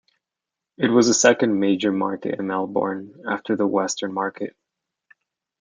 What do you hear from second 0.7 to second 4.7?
It was the second major market in Melbourne, after the Western Market.